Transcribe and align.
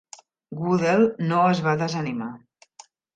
Goodell 0.61 1.05
no 1.31 1.41
es 1.49 1.61
va 1.67 1.73
desanimar. 1.83 2.31